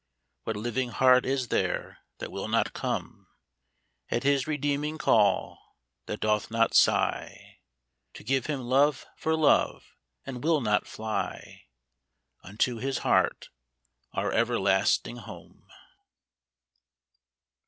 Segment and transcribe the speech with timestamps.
[0.45, 3.27] What living heart is there that will not come
[4.09, 5.59] At His Redeeming call,
[6.07, 7.59] that doth not sigh
[8.15, 9.83] To give Him love for love,
[10.25, 11.65] and will not fly
[12.41, 13.49] Unto His Heart,
[14.13, 15.67] our everlasting home?